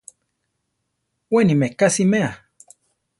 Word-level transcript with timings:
Weni 1.31 1.55
meká 1.61 1.87
siméa. 1.95 2.31